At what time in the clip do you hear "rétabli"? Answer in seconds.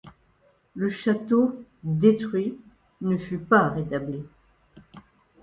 3.69-4.23